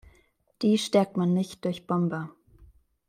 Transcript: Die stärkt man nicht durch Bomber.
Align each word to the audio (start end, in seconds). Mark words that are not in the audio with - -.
Die 0.63 0.79
stärkt 0.79 1.15
man 1.15 1.35
nicht 1.35 1.63
durch 1.63 1.85
Bomber. 1.85 2.31